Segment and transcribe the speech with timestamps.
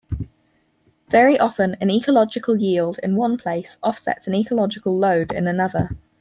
[1.09, 5.91] Very often an ecological yield in one place offsets an ecological load in another.